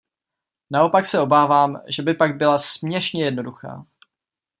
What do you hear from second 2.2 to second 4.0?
byla směšně jednoduchá.